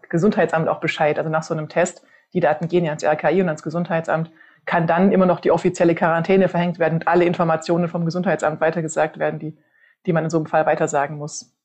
Gesundheitsamt 0.08 0.68
auch 0.68 0.80
Bescheid. 0.80 1.18
Also 1.18 1.30
nach 1.30 1.42
so 1.42 1.54
einem 1.54 1.68
Test, 1.68 2.02
die 2.34 2.40
Daten 2.40 2.68
gehen 2.68 2.84
ja 2.84 2.90
ans 2.90 3.04
RKI 3.04 3.40
und 3.40 3.48
ans 3.48 3.62
Gesundheitsamt, 3.62 4.30
kann 4.66 4.86
dann 4.86 5.12
immer 5.12 5.26
noch 5.26 5.40
die 5.40 5.50
offizielle 5.50 5.94
Quarantäne 5.94 6.48
verhängt 6.48 6.78
werden 6.78 6.96
und 6.96 7.08
alle 7.08 7.24
Informationen 7.24 7.88
vom 7.88 8.04
Gesundheitsamt 8.04 8.60
weitergesagt 8.60 9.18
werden, 9.18 9.38
die, 9.38 9.56
die 10.04 10.12
man 10.12 10.24
in 10.24 10.30
so 10.30 10.36
einem 10.36 10.46
Fall 10.46 10.66
weitersagen 10.66 11.16
muss. 11.16 11.55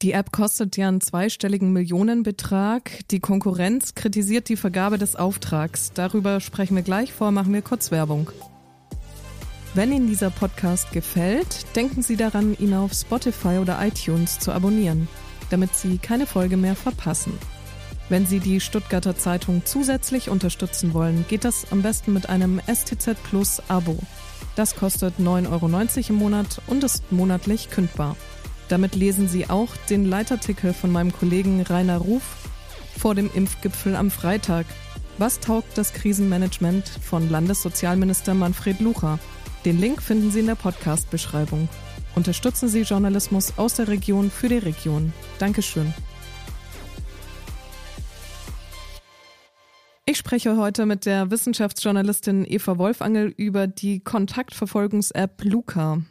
Die 0.00 0.12
App 0.12 0.30
kostet 0.30 0.76
ja 0.76 0.86
einen 0.86 1.00
zweistelligen 1.00 1.72
Millionenbetrag. 1.72 3.00
Die 3.10 3.18
Konkurrenz 3.18 3.96
kritisiert 3.96 4.48
die 4.48 4.54
Vergabe 4.54 4.96
des 4.96 5.16
Auftrags. 5.16 5.90
Darüber 5.92 6.38
sprechen 6.38 6.76
wir 6.76 6.84
gleich 6.84 7.12
vor, 7.12 7.32
machen 7.32 7.52
wir 7.52 7.62
kurz 7.62 7.90
Werbung. 7.90 8.30
Wenn 9.74 9.92
Ihnen 9.92 10.06
dieser 10.06 10.30
Podcast 10.30 10.92
gefällt, 10.92 11.74
denken 11.74 12.02
Sie 12.02 12.16
daran, 12.16 12.56
ihn 12.60 12.74
auf 12.74 12.92
Spotify 12.92 13.58
oder 13.58 13.84
iTunes 13.84 14.38
zu 14.38 14.52
abonnieren, 14.52 15.08
damit 15.50 15.74
Sie 15.74 15.98
keine 15.98 16.26
Folge 16.26 16.56
mehr 16.56 16.76
verpassen. 16.76 17.32
Wenn 18.08 18.24
Sie 18.24 18.38
die 18.38 18.60
Stuttgarter 18.60 19.16
Zeitung 19.16 19.62
zusätzlich 19.64 20.30
unterstützen 20.30 20.94
wollen, 20.94 21.24
geht 21.28 21.44
das 21.44 21.72
am 21.72 21.82
besten 21.82 22.12
mit 22.12 22.28
einem 22.28 22.60
STZ 22.72 23.20
Plus 23.24 23.60
Abo. 23.66 23.98
Das 24.54 24.76
kostet 24.76 25.18
9,90 25.18 25.50
Euro 25.50 26.08
im 26.08 26.14
Monat 26.14 26.62
und 26.68 26.84
ist 26.84 27.10
monatlich 27.10 27.68
kündbar. 27.70 28.16
Damit 28.68 28.94
lesen 28.94 29.28
Sie 29.28 29.48
auch 29.48 29.74
den 29.88 30.04
Leitartikel 30.04 30.74
von 30.74 30.92
meinem 30.92 31.12
Kollegen 31.12 31.62
Rainer 31.62 31.98
Ruf 31.98 32.22
vor 32.98 33.14
dem 33.14 33.30
Impfgipfel 33.32 33.96
am 33.96 34.10
Freitag. 34.10 34.66
Was 35.16 35.40
taugt 35.40 35.78
das 35.78 35.92
Krisenmanagement 35.94 36.86
von 36.86 37.30
Landessozialminister 37.30 38.34
Manfred 38.34 38.80
Lucher? 38.80 39.18
Den 39.64 39.80
Link 39.80 40.02
finden 40.02 40.30
Sie 40.30 40.40
in 40.40 40.46
der 40.46 40.54
Podcast-Beschreibung. 40.54 41.68
Unterstützen 42.14 42.68
Sie 42.68 42.82
Journalismus 42.82 43.56
aus 43.56 43.74
der 43.74 43.88
Region 43.88 44.30
für 44.30 44.48
die 44.48 44.58
Region. 44.58 45.12
Dankeschön. 45.38 45.94
Ich 50.04 50.18
spreche 50.18 50.56
heute 50.56 50.86
mit 50.86 51.04
der 51.06 51.30
Wissenschaftsjournalistin 51.30 52.44
Eva 52.48 52.78
Wolfangel 52.78 53.28
über 53.36 53.66
die 53.66 54.00
Kontaktverfolgungs-App 54.00 55.44
Luca. 55.44 56.02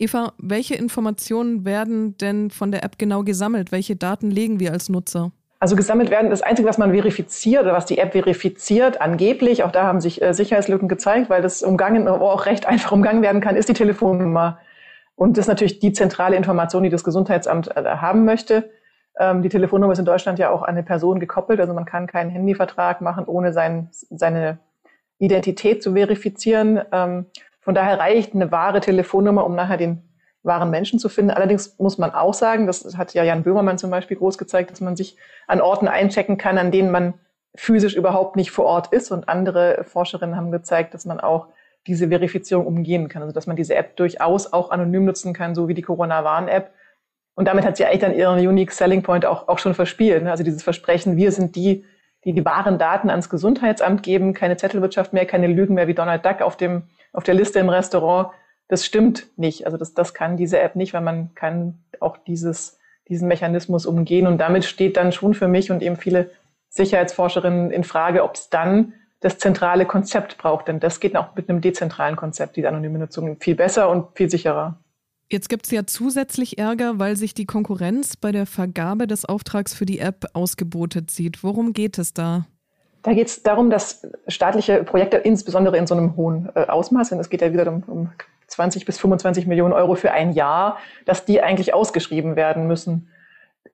Eva, 0.00 0.32
welche 0.38 0.76
Informationen 0.76 1.64
werden 1.64 2.16
denn 2.18 2.50
von 2.50 2.70
der 2.70 2.84
App 2.84 2.98
genau 2.98 3.24
gesammelt? 3.24 3.72
Welche 3.72 3.96
Daten 3.96 4.30
legen 4.30 4.60
wir 4.60 4.72
als 4.72 4.88
Nutzer? 4.88 5.32
Also 5.60 5.74
gesammelt 5.74 6.10
werden, 6.10 6.30
das 6.30 6.40
Einzige, 6.40 6.68
was 6.68 6.78
man 6.78 6.92
verifiziert 6.92 7.62
oder 7.62 7.72
was 7.72 7.84
die 7.84 7.98
App 7.98 8.12
verifiziert, 8.12 9.00
angeblich, 9.00 9.64
auch 9.64 9.72
da 9.72 9.82
haben 9.82 10.00
sich 10.00 10.22
äh, 10.22 10.32
Sicherheitslücken 10.32 10.86
gezeigt, 10.86 11.28
weil 11.30 11.42
das 11.42 11.64
umgangen, 11.64 12.06
auch 12.06 12.46
recht 12.46 12.66
einfach 12.66 12.92
umgangen 12.92 13.22
werden 13.22 13.40
kann, 13.40 13.56
ist 13.56 13.68
die 13.68 13.74
Telefonnummer. 13.74 14.60
Und 15.16 15.36
das 15.36 15.44
ist 15.44 15.48
natürlich 15.48 15.80
die 15.80 15.92
zentrale 15.92 16.36
Information, 16.36 16.84
die 16.84 16.90
das 16.90 17.02
Gesundheitsamt 17.02 17.76
äh, 17.76 17.82
haben 17.82 18.24
möchte. 18.24 18.70
Ähm, 19.18 19.42
die 19.42 19.48
Telefonnummer 19.48 19.94
ist 19.94 19.98
in 19.98 20.04
Deutschland 20.04 20.38
ja 20.38 20.50
auch 20.50 20.62
an 20.62 20.76
eine 20.76 20.84
Person 20.84 21.18
gekoppelt, 21.18 21.58
also 21.58 21.74
man 21.74 21.86
kann 21.86 22.06
keinen 22.06 22.30
Handyvertrag 22.30 23.00
machen, 23.00 23.24
ohne 23.24 23.52
sein, 23.52 23.88
seine 23.90 24.60
Identität 25.18 25.82
zu 25.82 25.94
verifizieren. 25.94 26.82
Ähm, 26.92 27.26
von 27.68 27.74
daher 27.74 27.98
reicht 27.98 28.34
eine 28.34 28.50
wahre 28.50 28.80
Telefonnummer, 28.80 29.44
um 29.44 29.54
nachher 29.54 29.76
den 29.76 30.00
wahren 30.42 30.70
Menschen 30.70 30.98
zu 30.98 31.10
finden. 31.10 31.32
Allerdings 31.32 31.78
muss 31.78 31.98
man 31.98 32.14
auch 32.14 32.32
sagen, 32.32 32.66
das 32.66 32.96
hat 32.96 33.12
ja 33.12 33.24
Jan 33.24 33.42
Böhmermann 33.42 33.76
zum 33.76 33.90
Beispiel 33.90 34.16
groß 34.16 34.38
gezeigt, 34.38 34.70
dass 34.70 34.80
man 34.80 34.96
sich 34.96 35.18
an 35.46 35.60
Orten 35.60 35.86
einchecken 35.86 36.38
kann, 36.38 36.56
an 36.56 36.70
denen 36.70 36.90
man 36.90 37.12
physisch 37.54 37.94
überhaupt 37.94 38.36
nicht 38.36 38.52
vor 38.52 38.64
Ort 38.64 38.90
ist. 38.94 39.10
Und 39.10 39.28
andere 39.28 39.84
Forscherinnen 39.84 40.34
haben 40.34 40.50
gezeigt, 40.50 40.94
dass 40.94 41.04
man 41.04 41.20
auch 41.20 41.48
diese 41.86 42.08
Verifizierung 42.08 42.66
umgehen 42.66 43.10
kann. 43.10 43.20
Also 43.20 43.34
dass 43.34 43.46
man 43.46 43.56
diese 43.56 43.74
App 43.74 43.96
durchaus 43.96 44.50
auch 44.50 44.70
anonym 44.70 45.04
nutzen 45.04 45.34
kann, 45.34 45.54
so 45.54 45.68
wie 45.68 45.74
die 45.74 45.82
Corona-Warn-App. 45.82 46.72
Und 47.34 47.48
damit 47.48 47.66
hat 47.66 47.76
sie 47.76 47.84
eigentlich 47.84 48.00
dann 48.00 48.14
ihren 48.14 48.38
Unique 48.38 48.72
Selling 48.72 49.02
Point 49.02 49.26
auch, 49.26 49.46
auch 49.46 49.58
schon 49.58 49.74
verspielt. 49.74 50.22
Ne? 50.22 50.30
Also 50.30 50.42
dieses 50.42 50.62
Versprechen, 50.62 51.18
wir 51.18 51.32
sind 51.32 51.54
die, 51.54 51.84
die 52.24 52.32
die 52.32 52.46
wahren 52.46 52.78
Daten 52.78 53.10
ans 53.10 53.28
Gesundheitsamt 53.28 54.02
geben, 54.02 54.32
keine 54.32 54.56
Zettelwirtschaft 54.56 55.12
mehr, 55.12 55.26
keine 55.26 55.48
Lügen 55.48 55.74
mehr 55.74 55.86
wie 55.86 55.92
Donald 55.94 56.24
Duck 56.24 56.40
auf, 56.40 56.56
dem, 56.56 56.84
auf 57.12 57.24
der 57.24 57.34
Liste 57.34 57.58
im 57.58 57.68
Restaurant, 57.68 58.30
das 58.68 58.84
stimmt 58.84 59.26
nicht. 59.36 59.66
Also 59.66 59.78
das, 59.78 59.94
das 59.94 60.14
kann 60.14 60.36
diese 60.36 60.60
App 60.60 60.76
nicht, 60.76 60.92
weil 60.94 61.00
man 61.00 61.34
kann 61.34 61.78
auch 62.00 62.16
dieses, 62.18 62.78
diesen 63.08 63.28
Mechanismus 63.28 63.86
umgehen. 63.86 64.26
Und 64.26 64.38
damit 64.38 64.64
steht 64.64 64.96
dann 64.96 65.12
schon 65.12 65.34
für 65.34 65.48
mich 65.48 65.70
und 65.70 65.82
eben 65.82 65.96
viele 65.96 66.30
Sicherheitsforscherinnen 66.68 67.70
in 67.70 67.84
Frage, 67.84 68.22
ob 68.22 68.34
es 68.34 68.50
dann 68.50 68.92
das 69.20 69.38
zentrale 69.38 69.86
Konzept 69.86 70.38
braucht. 70.38 70.68
Denn 70.68 70.80
das 70.80 71.00
geht 71.00 71.16
auch 71.16 71.34
mit 71.34 71.48
einem 71.48 71.60
dezentralen 71.60 72.16
Konzept, 72.16 72.56
die 72.56 72.66
anonyme 72.66 72.98
Nutzung, 72.98 73.40
viel 73.40 73.54
besser 73.54 73.88
und 73.88 74.16
viel 74.16 74.30
sicherer. 74.30 74.78
Jetzt 75.30 75.48
gibt 75.48 75.66
es 75.66 75.72
ja 75.72 75.86
zusätzlich 75.86 76.56
Ärger, 76.58 76.98
weil 76.98 77.16
sich 77.16 77.34
die 77.34 77.44
Konkurrenz 77.44 78.16
bei 78.16 78.32
der 78.32 78.46
Vergabe 78.46 79.06
des 79.06 79.26
Auftrags 79.26 79.74
für 79.74 79.84
die 79.84 79.98
App 79.98 80.26
ausgebotet 80.32 81.10
sieht. 81.10 81.42
Worum 81.42 81.74
geht 81.74 81.98
es 81.98 82.14
da? 82.14 82.46
Da 83.08 83.14
geht 83.14 83.28
es 83.28 83.42
darum, 83.42 83.70
dass 83.70 84.06
staatliche 84.26 84.84
Projekte 84.84 85.16
insbesondere 85.16 85.78
in 85.78 85.86
so 85.86 85.94
einem 85.94 86.14
hohen 86.14 86.50
äh, 86.54 86.66
Ausmaß, 86.66 87.12
und 87.12 87.20
es 87.20 87.30
geht 87.30 87.40
ja 87.40 87.54
wieder 87.54 87.66
um, 87.66 87.82
um 87.86 88.10
20 88.48 88.84
bis 88.84 88.98
25 88.98 89.46
Millionen 89.46 89.72
Euro 89.72 89.94
für 89.94 90.12
ein 90.12 90.32
Jahr, 90.32 90.76
dass 91.06 91.24
die 91.24 91.40
eigentlich 91.40 91.72
ausgeschrieben 91.72 92.36
werden 92.36 92.66
müssen. 92.66 93.08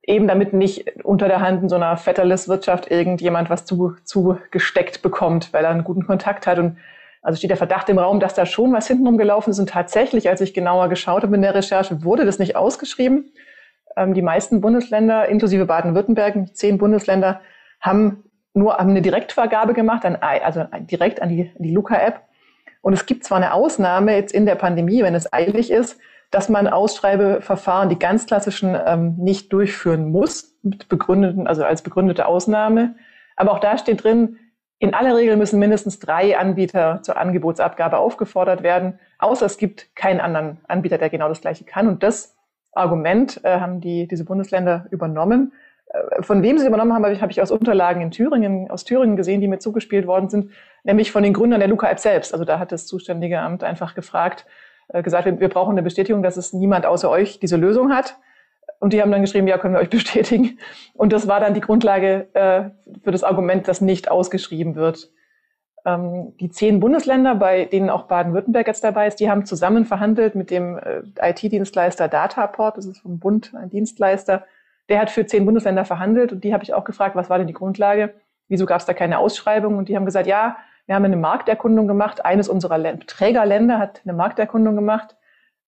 Eben 0.05 0.29
damit 0.29 0.53
nicht 0.53 1.05
unter 1.05 1.27
der 1.27 1.41
Hand 1.41 1.65
in 1.65 1.69
so 1.69 1.75
einer 1.75 1.97
Fetterless-Wirtschaft 1.97 2.93
irgendjemand 2.93 3.51
was 3.51 3.65
zugesteckt 3.65 4.95
zu 4.95 5.03
bekommt, 5.03 5.53
weil 5.53 5.65
er 5.65 5.71
einen 5.71 5.83
guten 5.83 6.07
Kontakt 6.07 6.47
hat. 6.47 6.61
Und 6.61 6.77
also 7.21 7.37
steht 7.37 7.51
der 7.51 7.57
Verdacht 7.57 7.89
im 7.89 7.99
Raum, 7.99 8.21
dass 8.21 8.35
da 8.35 8.47
schon 8.47 8.73
was 8.73 8.87
hintenrum 8.87 9.19
gelaufen 9.19 9.51
ist. 9.51 9.59
Und 9.59 9.69
tatsächlich, 9.69 10.29
als 10.29 10.43
ich 10.43 10.55
genauer 10.55 10.89
geschaut 10.89 11.25
habe 11.25 11.35
in 11.35 11.43
der 11.43 11.57
Recherche, 11.57 12.05
wurde 12.05 12.25
das 12.25 12.39
nicht 12.39 12.55
ausgeschrieben. 12.55 13.33
Ähm, 13.97 14.15
die 14.15 14.23
meisten 14.23 14.61
Bundesländer, 14.61 15.27
inklusive 15.29 15.65
Baden-Württemberg, 15.65 16.55
zehn 16.55 16.79
Bundesländer, 16.79 17.41
haben 17.81 18.23
nur 18.55 18.79
eine 18.81 19.03
Direktvergabe 19.03 19.75
gemacht, 19.75 20.05
an, 20.05 20.17
also 20.17 20.65
direkt 20.81 21.21
an 21.21 21.29
die, 21.29 21.53
die 21.59 21.73
Luca-App. 21.73 22.23
Und 22.81 22.93
es 22.93 23.07
gibt 23.07 23.25
zwar 23.25 23.39
eine 23.39 23.53
Ausnahme 23.53 24.15
jetzt 24.15 24.33
in 24.33 24.47
der 24.47 24.55
Pandemie, 24.55 25.03
wenn 25.03 25.15
es 25.15 25.33
eilig 25.33 25.71
ist, 25.71 25.99
dass 26.31 26.49
man 26.49 26.67
Ausschreibeverfahren, 26.67 27.89
die 27.89 27.99
ganz 27.99 28.27
klassischen, 28.27 28.77
ähm, 28.87 29.15
nicht 29.19 29.53
durchführen 29.53 30.11
muss, 30.11 30.57
mit 30.63 30.89
begründeten, 30.89 31.47
also 31.47 31.65
als 31.65 31.83
begründete 31.83 32.27
Ausnahme. 32.27 32.97
Aber 33.37 33.53
auch 33.53 33.61
da 33.61 33.79
steht 33.79 34.03
drin, 34.03 34.39
in 34.79 34.95
aller 34.95 35.17
Regel 35.17 35.37
müssen 35.37 35.59
mindestens 35.59 35.99
drei 35.99 36.37
Anbieter 36.37 37.01
zur 37.03 37.17
Angebotsabgabe 37.17 37.99
aufgefordert 37.99 38.63
werden, 38.63 38.99
außer 39.19 39.47
es 39.47 39.59
gibt 39.59 39.95
keinen 39.95 40.21
anderen 40.21 40.59
Anbieter, 40.69 40.99
der 40.99 41.09
genau 41.09 41.29
das 41.29 41.41
Gleiche 41.41 41.65
kann. 41.65 41.89
Und 41.89 42.03
das 42.03 42.37
Argument 42.73 43.41
äh, 43.45 43.61
haben 43.61 43.81
die, 43.81 44.09
diese 44.09 44.25
Bundesländer 44.25 44.87
übernommen. 44.91 45.53
Von 46.21 46.43
wem 46.43 46.59
sie 46.59 46.67
übernommen 46.67 46.93
haben, 46.93 47.21
habe 47.21 47.33
ich, 47.33 47.41
aus 47.41 47.51
Unterlagen 47.51 48.03
in 48.03 48.11
Thüringen, 48.11 48.71
aus 48.71 48.85
Thüringen 48.85 49.17
gesehen, 49.17 49.41
die 49.41 49.49
mir 49.49 49.59
zugespielt 49.59 50.07
worden 50.07 50.29
sind, 50.29 50.51
nämlich 50.83 51.13
von 51.13 51.23
den 51.23 51.33
Gründern 51.33 51.61
der 51.61 51.69
Luca-App 51.69 51.99
selbst. 51.99 52.33
Also 52.33 52.45
da 52.45 52.59
hat 52.59 52.73
das 52.73 52.87
zuständige 52.87 53.41
Amt 53.41 53.63
einfach 53.63 53.95
gefragt, 53.95 54.47
äh, 54.89 55.03
gesagt, 55.03 55.27
wir, 55.27 55.49
brauchen 55.49 55.73
eine 55.73 55.83
Bestätigung, 55.83 56.23
dass 56.23 56.37
es 56.37 56.53
niemand 56.53 56.87
außer 56.87 57.09
euch 57.09 57.39
diese 57.39 57.57
Lösung 57.57 57.93
hat. 57.93 58.17
Und 58.81 58.93
die 58.93 59.01
haben 59.01 59.13
dann 59.13 59.23
geschrieben, 59.23 59.47
ja, 59.47 59.57
können 59.57 59.75
wir 59.75 59.81
euch 59.81 59.91
bestätigen. 59.91 60.59
Und 60.95 61.13
das 61.13 61.29
war 61.29 61.41
dann 61.41 61.55
die 61.55 61.61
Grundlage 61.61 62.29
äh, 62.35 62.71
für 63.03 63.13
das 63.13 63.23
Argument, 63.23 63.69
das 63.69 63.81
nicht 63.81 64.11
ausgeschrieben 64.11 64.75
wird. 64.75 65.11
Ähm, 65.87 66.35
die 66.41 66.51
zehn 66.51 66.81
Bundesländer, 66.81 67.35
bei 67.35 67.67
denen 67.67 67.91
auch 67.91 68.05
Baden-Württemberg 68.05 68.67
jetzt 68.67 68.85
dabei 68.85 69.07
ist, 69.07 69.21
die 69.21 69.31
haben 69.31 69.47
zusammen 69.47 69.85
verhandelt 69.85 70.35
mit 70.35 70.51
dem 70.51 70.79
äh, 70.79 71.03
IT-Dienstleister 71.21 72.09
Dataport, 72.09 72.79
das 72.79 72.87
ist 72.87 73.01
vom 73.01 73.19
Bund 73.19 73.53
ein 73.55 73.71
Dienstleister. 73.71 74.45
Der 74.89 75.01
hat 75.01 75.11
für 75.11 75.27
zehn 75.27 75.45
Bundesländer 75.45 75.85
verhandelt 75.85 76.33
und 76.33 76.45
die 76.45 76.53
habe 76.53 76.63
ich 76.63 76.75
auch 76.75 76.85
gefragt, 76.85 77.17
was 77.17 77.31
war 77.31 77.39
denn 77.39 77.47
die 77.47 77.53
Grundlage? 77.53 78.15
Wieso 78.49 78.67
gab 78.67 78.81
es 78.81 78.87
da 78.87 78.93
keine 78.93 79.19
Ausschreibung? 79.19 79.79
Und 79.79 79.89
die 79.89 79.97
haben 79.97 80.05
gesagt, 80.05 80.27
ja, 80.27 80.57
wir 80.87 80.95
haben 80.95 81.05
eine 81.05 81.17
Markterkundung 81.17 81.89
gemacht. 81.89 82.25
Eines 82.25 82.49
unserer 82.49 82.79
Trägerländer 83.07 83.79
hat 83.79 84.03
eine 84.05 84.13
Markterkundung 84.13 84.77
gemacht 84.77 85.17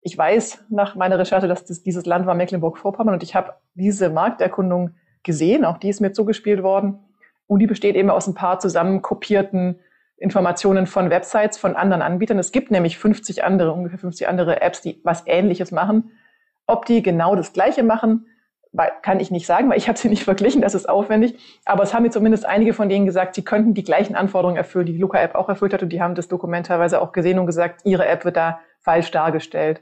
ich 0.06 0.16
weiß 0.16 0.66
nach 0.68 0.94
meiner 0.94 1.18
Recherche, 1.18 1.48
dass 1.48 1.64
das, 1.64 1.82
dieses 1.82 2.06
Land 2.06 2.26
war 2.26 2.36
Mecklenburg-Vorpommern 2.36 3.14
und 3.14 3.24
ich 3.24 3.34
habe 3.34 3.54
diese 3.74 4.08
Markterkundung 4.08 4.94
gesehen, 5.24 5.64
auch 5.64 5.78
die 5.78 5.88
ist 5.88 6.00
mir 6.00 6.12
zugespielt 6.12 6.62
worden. 6.62 7.00
Und 7.48 7.58
die 7.58 7.66
besteht 7.66 7.96
eben 7.96 8.10
aus 8.10 8.28
ein 8.28 8.34
paar 8.34 8.60
zusammenkopierten 8.60 9.80
Informationen 10.16 10.86
von 10.86 11.10
Websites 11.10 11.58
von 11.58 11.74
anderen 11.74 12.02
Anbietern. 12.02 12.38
Es 12.38 12.52
gibt 12.52 12.70
nämlich 12.70 12.98
50 12.98 13.42
andere, 13.42 13.72
ungefähr 13.72 13.98
50 13.98 14.28
andere 14.28 14.62
Apps, 14.62 14.80
die 14.80 15.00
was 15.02 15.26
Ähnliches 15.26 15.72
machen. 15.72 16.12
Ob 16.68 16.84
die 16.86 17.02
genau 17.02 17.34
das 17.34 17.52
Gleiche 17.52 17.82
machen, 17.82 18.26
kann 19.02 19.20
ich 19.20 19.30
nicht 19.30 19.46
sagen, 19.46 19.70
weil 19.70 19.78
ich 19.78 19.88
habe 19.88 19.98
sie 19.98 20.08
nicht 20.08 20.24
verglichen, 20.24 20.62
das 20.62 20.74
ist 20.74 20.88
aufwendig. 20.88 21.38
Aber 21.64 21.82
es 21.82 21.94
haben 21.94 22.02
mir 22.02 22.10
zumindest 22.10 22.44
einige 22.44 22.72
von 22.72 22.88
denen 22.88 23.06
gesagt, 23.06 23.34
sie 23.34 23.44
könnten 23.44 23.74
die 23.74 23.84
gleichen 23.84 24.16
Anforderungen 24.16 24.56
erfüllen, 24.56 24.86
die 24.86 24.92
die 24.92 24.98
Luca-App 24.98 25.34
auch 25.34 25.48
erfüllt 25.48 25.72
hat. 25.72 25.82
Und 25.82 25.90
die 25.90 26.02
haben 26.02 26.14
das 26.14 26.28
Dokument 26.28 26.66
teilweise 26.66 27.00
auch 27.00 27.12
gesehen 27.12 27.38
und 27.38 27.46
gesagt, 27.46 27.82
ihre 27.84 28.06
App 28.06 28.24
wird 28.24 28.36
da 28.36 28.60
falsch 28.80 29.10
dargestellt. 29.10 29.80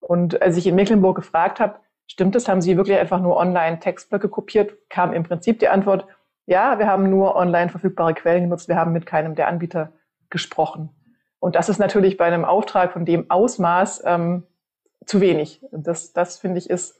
Und 0.00 0.40
als 0.42 0.56
ich 0.56 0.66
in 0.66 0.74
Mecklenburg 0.74 1.16
gefragt 1.16 1.60
habe, 1.60 1.80
stimmt 2.06 2.36
es, 2.36 2.48
haben 2.48 2.60
Sie 2.60 2.76
wirklich 2.76 2.98
einfach 2.98 3.20
nur 3.20 3.36
online 3.36 3.78
Textblöcke 3.78 4.28
kopiert, 4.28 4.88
kam 4.88 5.12
im 5.12 5.22
Prinzip 5.24 5.58
die 5.58 5.68
Antwort, 5.68 6.06
ja, 6.46 6.78
wir 6.78 6.86
haben 6.86 7.10
nur 7.10 7.36
online 7.36 7.68
verfügbare 7.68 8.14
Quellen 8.14 8.44
genutzt, 8.44 8.68
wir 8.68 8.76
haben 8.76 8.92
mit 8.92 9.06
keinem 9.06 9.34
der 9.34 9.48
Anbieter 9.48 9.92
gesprochen. 10.30 10.90
Und 11.40 11.54
das 11.54 11.68
ist 11.68 11.78
natürlich 11.78 12.16
bei 12.16 12.24
einem 12.24 12.44
Auftrag 12.44 12.92
von 12.92 13.04
dem 13.04 13.30
Ausmaß 13.30 14.02
ähm, 14.04 14.44
zu 15.04 15.20
wenig. 15.20 15.60
Das, 15.72 16.12
das 16.12 16.38
finde 16.38 16.58
ich, 16.58 16.70
ist 16.70 16.98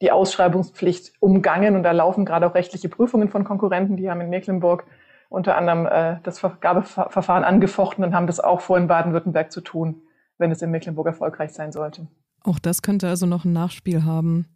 die 0.00 0.12
Ausschreibungspflicht 0.12 1.12
umgangen. 1.20 1.76
Und 1.76 1.82
da 1.82 1.92
laufen 1.92 2.24
gerade 2.24 2.46
auch 2.46 2.54
rechtliche 2.54 2.88
Prüfungen 2.88 3.28
von 3.28 3.44
Konkurrenten. 3.44 3.96
Die 3.96 4.10
haben 4.10 4.20
in 4.20 4.30
Mecklenburg 4.30 4.84
unter 5.28 5.56
anderem 5.56 5.86
äh, 5.86 6.20
das 6.22 6.38
Vergabeverfahren 6.38 7.44
angefochten 7.44 8.04
und 8.04 8.14
haben 8.14 8.26
das 8.26 8.40
auch 8.40 8.60
vor 8.60 8.78
in 8.78 8.86
Baden-Württemberg 8.86 9.52
zu 9.52 9.60
tun, 9.60 10.02
wenn 10.38 10.50
es 10.50 10.62
in 10.62 10.70
Mecklenburg 10.70 11.06
erfolgreich 11.06 11.52
sein 11.52 11.72
sollte. 11.72 12.06
Auch 12.48 12.58
das 12.58 12.80
könnte 12.80 13.08
also 13.08 13.26
noch 13.26 13.44
ein 13.44 13.52
Nachspiel 13.52 14.04
haben. 14.04 14.46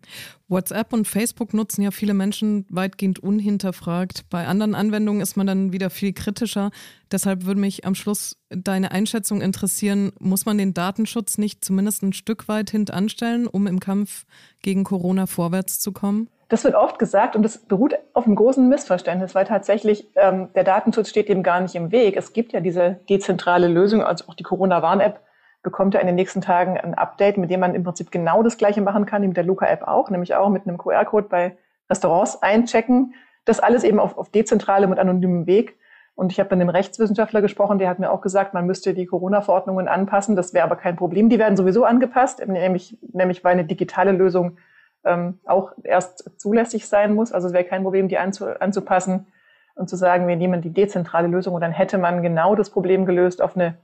WhatsApp 0.49 0.95
und 0.95 1.07
Facebook 1.07 1.53
nutzen 1.53 1.83
ja 1.83 1.91
viele 1.91 2.15
Menschen 2.15 2.65
weitgehend 2.71 3.19
unhinterfragt. 3.19 4.25
Bei 4.31 4.47
anderen 4.47 4.75
Anwendungen 4.75 5.21
ist 5.21 5.37
man 5.37 5.47
dann 5.47 5.73
wieder 5.75 5.91
viel 5.91 6.15
kritischer. 6.15 6.71
Deshalb 7.11 7.45
würde 7.45 7.61
mich 7.61 7.85
am 7.85 7.95
Schluss 7.95 8.39
deine 8.49 8.93
Einschätzung 8.93 9.43
interessieren. 9.43 10.13
Muss 10.19 10.47
man 10.47 10.57
den 10.57 10.73
Datenschutz 10.73 11.37
nicht 11.37 11.63
zumindest 11.67 12.03
ein 12.03 12.15
Stück 12.15 12.49
weit 12.49 12.71
hintanstellen, 12.71 13.47
um 13.47 13.67
im 13.67 13.79
Kampf 13.79 14.25
gegen 14.63 14.85
Corona 14.85 15.27
vorwärts 15.27 15.79
zu 15.79 15.93
kommen? 15.93 16.31
Das 16.49 16.65
wird 16.65 16.75
oft 16.75 16.99
gesagt 16.99 17.37
und 17.37 17.43
das 17.43 17.59
beruht 17.59 17.95
auf 18.15 18.25
einem 18.25 18.37
großen 18.37 18.67
Missverständnis, 18.71 19.35
weil 19.35 19.45
tatsächlich 19.45 20.07
ähm, 20.17 20.49
der 20.55 20.65
Datenschutz 20.65 21.11
steht 21.11 21.29
dem 21.29 21.43
gar 21.43 21.61
nicht 21.61 21.75
im 21.75 21.93
Weg. 21.93 22.17
Es 22.17 22.33
gibt 22.33 22.55
ja 22.55 22.61
diese 22.61 23.01
dezentrale 23.11 23.69
Lösung, 23.69 24.03
also 24.03 24.29
auch 24.29 24.35
die 24.35 24.45
Corona-Warn-App 24.45 25.21
bekommt 25.63 25.95
er 25.95 26.01
in 26.01 26.07
den 26.07 26.17
nächsten 26.17 26.41
Tagen 26.41 26.77
ein 26.79 26.95
Update, 26.95 27.37
mit 27.37 27.51
dem 27.51 27.61
man 27.61 27.75
im 27.75 27.85
Prinzip 27.85 28.11
genau 28.11 28.43
das 28.43 28.59
Gleiche 28.59 28.81
machen 28.81 29.07
kann, 29.07 29.23
wie 29.23 29.29
mit 29.29 29.37
der 29.37 29.45
Luca-App 29.45 29.87
auch, 29.87 30.11
nämlich 30.11 30.35
auch 30.35 30.49
mit 30.49 30.67
einem 30.67 30.79
QR-Code 30.79 31.29
bei 31.29 31.57
Restaurants 31.89 32.43
einchecken. 32.43 33.15
Das 33.45 33.61
alles 33.61 33.85
eben 33.85 34.01
auf, 34.01 34.19
auf 34.19 34.31
dezentralem 34.31 34.91
und 34.91 34.99
anonymem 34.99 35.47
Weg. 35.47 35.77
Und 36.15 36.31
ich 36.31 36.39
habe 36.39 36.55
mit 36.55 36.61
einem 36.61 36.69
Rechtswissenschaftler 36.69 37.41
gesprochen, 37.41 37.79
der 37.79 37.89
hat 37.89 37.99
mir 37.99 38.11
auch 38.11 38.21
gesagt, 38.21 38.55
man 38.55 38.67
müsste 38.67 38.93
die 38.93 39.07
Corona-Verordnungen 39.07 39.89
anpassen. 39.89 40.37
Das 40.37 40.53
wäre 40.53 40.65
aber 40.65 40.77
kein 40.77 40.97
Problem. 40.97 41.29
Die 41.29 41.39
werden 41.39 41.57
sowieso 41.57 41.85
angepasst, 41.85 42.47
nämlich, 42.47 42.99
nämlich 43.13 43.43
weil 43.45 43.53
eine 43.53 43.65
digitale 43.65 44.13
Lösung 44.13 44.59
ähm, 45.05 45.41
auch 45.47 45.73
erst 45.83 46.39
zulässig 46.39 46.87
sein 46.87 47.15
muss. 47.15 47.33
Also 47.33 47.49
es 47.49 47.55
wäre 47.55 47.65
kein 47.65 47.83
Problem, 47.83 48.09
die 48.09 48.19
anzu, 48.19 48.47
anzupassen 48.47 49.27
und 49.75 49.89
zu 49.89 49.97
sagen, 49.97 50.29
wir 50.29 50.37
nehmen 50.37 50.61
die 50.61 50.73
dezentrale 50.73 51.29
Lösung 51.29 51.55
und 51.55 51.61
dann 51.61 51.73
hätte 51.73 51.99
man 51.99 52.23
genau 52.23 52.55
das 52.55 52.71
Problem 52.71 53.07
gelöst 53.07 53.41
auf 53.41 53.57
eine 53.57 53.79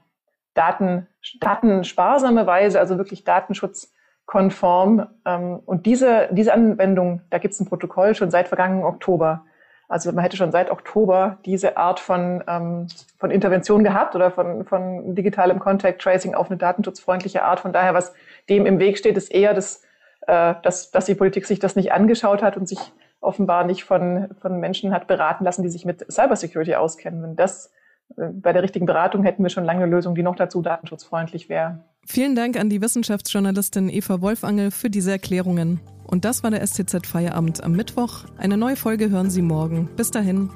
Daten, 0.58 1.06
datensparsame 1.40 2.46
Weise, 2.46 2.80
also 2.80 2.98
wirklich 2.98 3.24
datenschutzkonform. 3.24 5.06
Ähm, 5.24 5.60
und 5.64 5.86
diese, 5.86 6.28
diese 6.32 6.52
Anwendung, 6.52 7.22
da 7.30 7.38
gibt 7.38 7.54
es 7.54 7.60
ein 7.60 7.66
Protokoll 7.66 8.14
schon 8.14 8.30
seit 8.30 8.48
vergangenen 8.48 8.84
Oktober. 8.84 9.44
Also 9.88 10.12
man 10.12 10.22
hätte 10.22 10.36
schon 10.36 10.52
seit 10.52 10.70
Oktober 10.70 11.38
diese 11.46 11.76
Art 11.76 12.00
von, 12.00 12.44
ähm, 12.46 12.88
von 13.18 13.30
Intervention 13.30 13.84
gehabt 13.84 14.14
oder 14.16 14.30
von, 14.30 14.64
von 14.64 15.14
digitalem 15.14 15.60
Contact 15.60 16.02
Tracing 16.02 16.34
auf 16.34 16.50
eine 16.50 16.58
datenschutzfreundliche 16.58 17.42
Art. 17.42 17.60
Von 17.60 17.72
daher, 17.72 17.94
was 17.94 18.12
dem 18.50 18.66
im 18.66 18.80
Weg 18.80 18.98
steht, 18.98 19.16
ist 19.16 19.32
eher, 19.32 19.54
das, 19.54 19.84
äh, 20.26 20.54
dass, 20.62 20.90
dass 20.90 21.06
die 21.06 21.14
Politik 21.14 21.46
sich 21.46 21.58
das 21.60 21.76
nicht 21.76 21.92
angeschaut 21.92 22.42
hat 22.42 22.56
und 22.56 22.68
sich 22.68 22.80
offenbar 23.20 23.64
nicht 23.64 23.84
von, 23.84 24.28
von 24.40 24.60
Menschen 24.60 24.92
hat 24.92 25.06
beraten 25.06 25.44
lassen, 25.44 25.62
die 25.62 25.70
sich 25.70 25.84
mit 25.84 26.04
Cybersecurity 26.12 26.74
auskennen. 26.74 27.22
Wenn 27.22 27.36
das 27.36 27.72
bei 28.16 28.52
der 28.52 28.62
richtigen 28.62 28.86
Beratung 28.86 29.22
hätten 29.22 29.42
wir 29.42 29.50
schon 29.50 29.64
lange 29.64 29.82
eine 29.82 29.90
Lösung, 29.90 30.14
die 30.14 30.22
noch 30.22 30.36
dazu 30.36 30.62
datenschutzfreundlich 30.62 31.48
wäre. 31.48 31.84
Vielen 32.06 32.34
Dank 32.34 32.58
an 32.58 32.70
die 32.70 32.80
Wissenschaftsjournalistin 32.80 33.88
Eva 33.90 34.20
Wolfangel 34.20 34.70
für 34.70 34.90
diese 34.90 35.12
Erklärungen. 35.12 35.80
Und 36.04 36.24
das 36.24 36.42
war 36.42 36.50
der 36.50 36.66
STZ 36.66 37.06
Feierabend 37.06 37.62
am 37.62 37.72
Mittwoch. 37.72 38.24
Eine 38.38 38.56
neue 38.56 38.76
Folge 38.76 39.10
hören 39.10 39.30
Sie 39.30 39.42
morgen. 39.42 39.90
Bis 39.94 40.10
dahin. 40.10 40.50